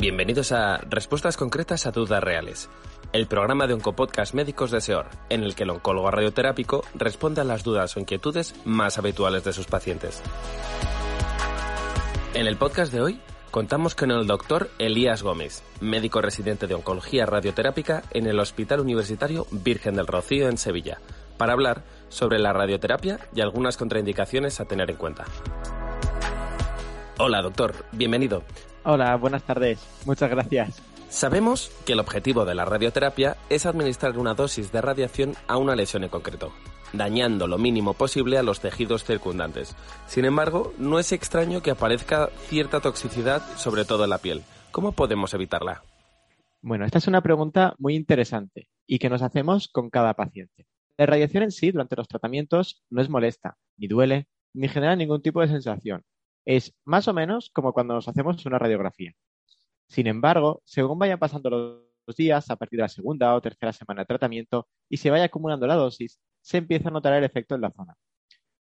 [0.00, 2.70] Bienvenidos a Respuestas concretas a dudas reales,
[3.12, 7.44] el programa de Oncopodcast Médicos de SEOR, en el que el oncólogo radioterápico responde a
[7.44, 10.22] las dudas o inquietudes más habituales de sus pacientes.
[12.32, 13.20] En el podcast de hoy
[13.50, 19.46] contamos con el doctor Elías Gómez, médico residente de oncología radioterápica en el Hospital Universitario
[19.50, 20.96] Virgen del Rocío en Sevilla,
[21.36, 25.26] para hablar sobre la radioterapia y algunas contraindicaciones a tener en cuenta.
[27.18, 28.44] Hola, doctor, bienvenido.
[28.82, 29.78] Hola, buenas tardes.
[30.06, 30.82] Muchas gracias.
[31.10, 35.76] Sabemos que el objetivo de la radioterapia es administrar una dosis de radiación a una
[35.76, 36.52] lesión en concreto,
[36.94, 39.76] dañando lo mínimo posible a los tejidos circundantes.
[40.06, 44.44] Sin embargo, no es extraño que aparezca cierta toxicidad, sobre todo en la piel.
[44.70, 45.82] ¿Cómo podemos evitarla?
[46.62, 50.66] Bueno, esta es una pregunta muy interesante y que nos hacemos con cada paciente.
[50.96, 55.22] La radiación en sí durante los tratamientos no es molesta, ni duele, ni genera ningún
[55.22, 56.02] tipo de sensación,
[56.44, 59.12] es más o menos como cuando nos hacemos una radiografía.
[59.88, 64.02] Sin embargo, según vayan pasando los días, a partir de la segunda o tercera semana
[64.02, 67.60] de tratamiento, y se vaya acumulando la dosis, se empieza a notar el efecto en
[67.60, 67.94] la zona.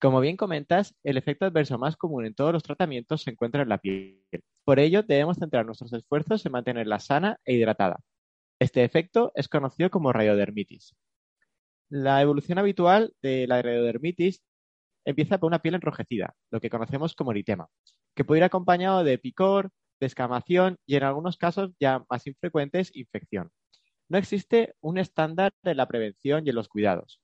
[0.00, 3.68] Como bien comentas, el efecto adverso más común en todos los tratamientos se encuentra en
[3.68, 4.20] la piel.
[4.64, 8.00] Por ello, debemos centrar nuestros esfuerzos en mantenerla sana e hidratada.
[8.58, 10.94] Este efecto es conocido como radiodermitis.
[11.88, 14.42] La evolución habitual de la radiodermitis
[15.04, 17.68] empieza por una piel enrojecida, lo que conocemos como eritema,
[18.14, 23.50] que puede ir acompañado de picor, descamación y en algunos casos ya más infrecuentes, infección.
[24.08, 27.20] No existe un estándar de la prevención y en los cuidados.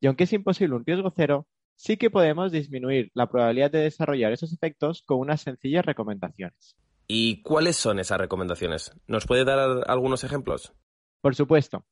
[0.00, 4.32] Y aunque es imposible un riesgo cero, sí que podemos disminuir la probabilidad de desarrollar
[4.32, 6.76] esos efectos con unas sencillas recomendaciones.
[7.08, 8.92] ¿Y cuáles son esas recomendaciones?
[9.06, 10.74] ¿Nos puede dar algunos ejemplos?
[11.20, 11.84] Por supuesto.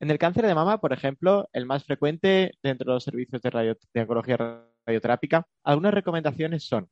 [0.00, 3.50] En el cáncer de mama, por ejemplo, el más frecuente dentro de los servicios de,
[3.50, 3.76] radio,
[4.86, 6.88] radioterápica, algunas recomendaciones son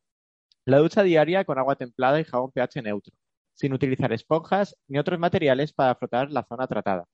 [0.65, 3.11] la ducha diaria con agua templada y jabón pH neutro,
[3.55, 7.05] sin utilizar esponjas ni otros materiales para frotar la zona tratada.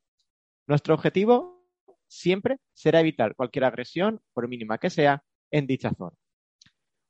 [0.67, 1.65] Nuestro objetivo
[2.07, 6.17] siempre será evitar cualquier agresión, por mínima que sea, en dicha zona.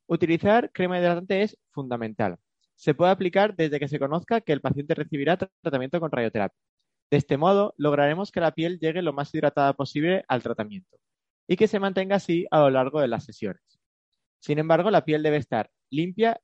[0.08, 2.38] Utilizar crema hidratante es fundamental.
[2.76, 6.60] Se puede aplicar desde que se conozca que el paciente recibirá tratamiento con radioterapia.
[7.12, 10.98] De este modo, lograremos que la piel llegue lo más hidratada posible al tratamiento
[11.48, 13.62] y que se mantenga así a lo largo de las sesiones.
[14.40, 16.42] Sin embargo, la piel debe estar limpia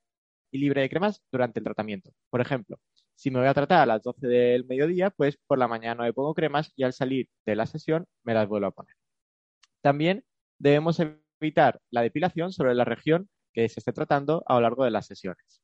[0.52, 2.12] y libre de cremas durante el tratamiento.
[2.30, 2.80] Por ejemplo,
[3.16, 6.14] si me voy a tratar a las 12 del mediodía, pues por la mañana me
[6.14, 8.96] pongo cremas y al salir de la sesión me las vuelvo a poner.
[9.82, 10.24] También
[10.60, 11.00] debemos
[11.40, 15.08] evitar la depilación sobre la región que se esté tratando a lo largo de las
[15.08, 15.62] sesiones.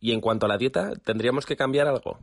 [0.00, 2.18] Y en cuanto a la dieta, ¿tendríamos que cambiar algo?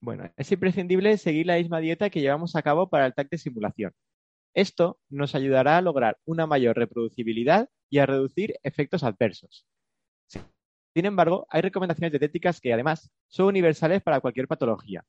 [0.00, 3.38] Bueno, es imprescindible seguir la misma dieta que llevamos a cabo para el TAC de
[3.38, 3.92] simulación.
[4.54, 9.66] Esto nos ayudará a lograr una mayor reproducibilidad y a reducir efectos adversos.
[10.28, 15.04] Sin embargo, hay recomendaciones dietéticas que además son universales para cualquier patología,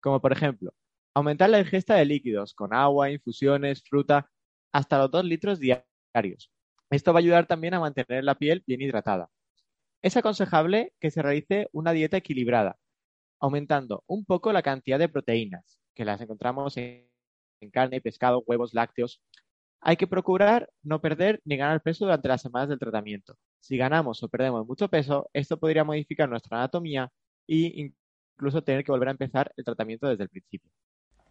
[0.00, 0.72] como por ejemplo,
[1.14, 4.30] aumentar la ingesta de líquidos con agua, infusiones, fruta,
[4.72, 6.52] hasta los 2 litros diarios.
[6.90, 9.30] Esto va a ayudar también a mantener la piel bien hidratada.
[10.02, 12.78] Es aconsejable que se realice una dieta equilibrada,
[13.40, 17.08] aumentando un poco la cantidad de proteínas, que las encontramos en
[17.72, 19.20] carne, pescado, huevos, lácteos.
[19.80, 23.36] Hay que procurar no perder ni ganar peso durante las semanas del tratamiento.
[23.60, 27.12] Si ganamos o perdemos mucho peso, esto podría modificar nuestra anatomía
[27.46, 27.92] e
[28.36, 30.70] incluso tener que volver a empezar el tratamiento desde el principio.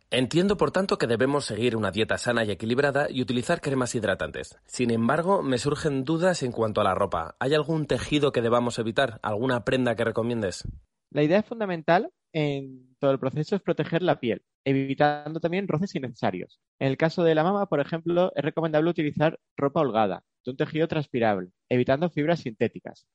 [0.10, 4.58] Entiendo, por tanto, que debemos seguir una dieta sana y equilibrada y utilizar cremas hidratantes.
[4.66, 7.36] Sin embargo, me surgen dudas en cuanto a la ropa.
[7.40, 9.20] ¿Hay algún tejido que debamos evitar?
[9.22, 10.66] ¿Alguna prenda que recomiendes?
[11.12, 16.60] La idea fundamental en todo el proceso es proteger la piel, evitando también roces innecesarios.
[16.80, 20.58] En el caso de la mama, por ejemplo, es recomendable utilizar ropa holgada, de un
[20.58, 23.08] tejido transpirable, evitando fibras sintéticas.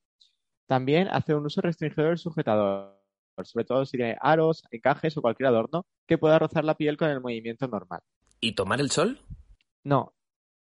[0.66, 2.98] También hacer un uso restringido del sujetador,
[3.44, 7.10] sobre todo si tiene aros, encajes o cualquier adorno que pueda rozar la piel con
[7.10, 8.00] el movimiento normal.
[8.40, 9.20] ¿Y tomar el sol?
[9.84, 10.14] No,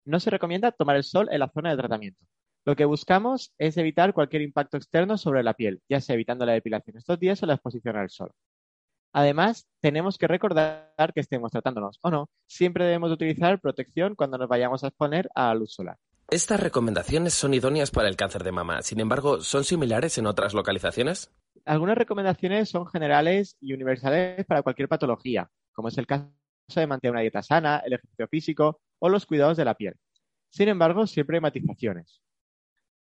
[0.05, 2.25] no se recomienda tomar el sol en la zona de tratamiento.
[2.63, 6.53] Lo que buscamos es evitar cualquier impacto externo sobre la piel, ya sea evitando la
[6.53, 8.31] depilación estos días o la exposición al sol.
[9.13, 14.47] Además, tenemos que recordar que estemos tratándonos o no, siempre debemos utilizar protección cuando nos
[14.47, 15.97] vayamos a exponer a la luz solar.
[16.29, 20.53] Estas recomendaciones son idóneas para el cáncer de mama, sin embargo, ¿son similares en otras
[20.53, 21.33] localizaciones?
[21.65, 26.29] Algunas recomendaciones son generales y universales para cualquier patología, como es el caso
[26.75, 29.95] de mantener una dieta sana, el ejercicio físico o los cuidados de la piel.
[30.49, 32.21] Sin embargo, siempre hay matizaciones.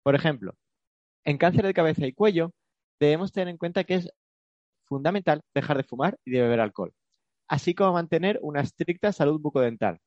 [0.05, 0.55] Por ejemplo,
[1.25, 2.53] en cáncer de cabeza y cuello,
[3.01, 4.11] debemos tener en cuenta que es
[4.87, 6.93] fundamental dejar de fumar y de beber alcohol,
[7.49, 9.99] así como mantener una estricta salud bucodental,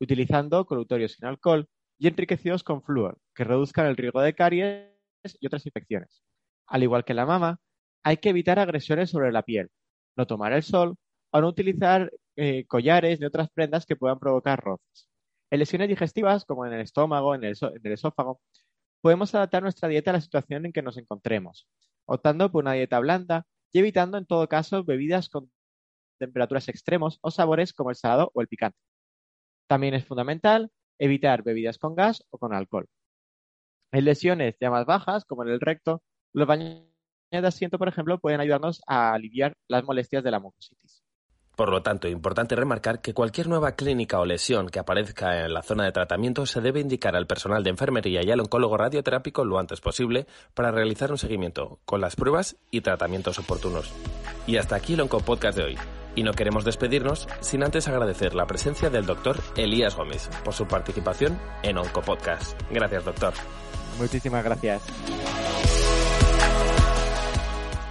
[0.00, 1.66] utilizando colutorios sin alcohol
[1.98, 4.92] y enriquecidos con flúor, que reduzcan el riesgo de caries
[5.40, 6.22] y otras infecciones.
[6.66, 7.58] Al igual que la mama,
[8.04, 9.70] hay que evitar agresiones sobre la piel,
[10.14, 10.96] no tomar el sol
[11.30, 15.08] o no utilizar eh, collares ni otras prendas que puedan provocar roces.
[15.50, 18.42] En lesiones digestivas, como en el estómago, en el esófago,
[19.00, 21.68] podemos adaptar nuestra dieta a la situación en que nos encontremos,
[22.06, 25.50] optando por una dieta blanda y evitando en todo caso bebidas con
[26.18, 28.78] temperaturas extremos o sabores como el salado o el picante.
[29.68, 32.86] También es fundamental evitar bebidas con gas o con alcohol.
[33.92, 36.02] En lesiones ya más bajas, como en el recto,
[36.32, 36.82] los baños
[37.30, 41.02] de asiento, por ejemplo, pueden ayudarnos a aliviar las molestias de la mucositis.
[41.58, 45.64] Por lo tanto, importante remarcar que cualquier nueva clínica o lesión que aparezca en la
[45.64, 49.58] zona de tratamiento se debe indicar al personal de enfermería y al oncólogo radioterápico lo
[49.58, 53.92] antes posible para realizar un seguimiento con las pruebas y tratamientos oportunos.
[54.46, 55.78] Y hasta aquí el Oncopodcast de hoy.
[56.14, 60.68] Y no queremos despedirnos sin antes agradecer la presencia del doctor Elías Gómez por su
[60.68, 62.56] participación en Oncopodcast.
[62.70, 63.34] Gracias, doctor.
[63.98, 64.80] Muchísimas gracias.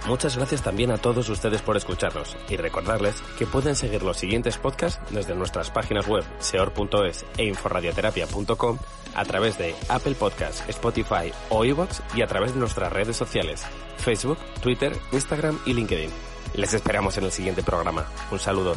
[0.08, 4.56] Muchas gracias también a todos ustedes por escucharnos y recordarles que pueden seguir los siguientes
[4.56, 8.78] podcasts desde nuestras páginas web seor.es e inforadioterapia.com
[9.14, 13.66] a través de Apple Podcasts, Spotify o iVoox y a través de nuestras redes sociales
[13.98, 16.10] Facebook, Twitter, Instagram y LinkedIn.
[16.54, 18.06] Les esperamos en el siguiente programa.
[18.30, 18.76] Un saludo.